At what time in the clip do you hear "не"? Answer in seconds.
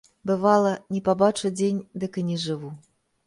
0.95-1.01, 2.33-2.37